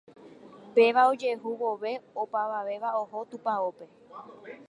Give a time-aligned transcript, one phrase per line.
[0.75, 1.93] Péva ojehu vove
[2.23, 3.85] opavavéva oho tupãópe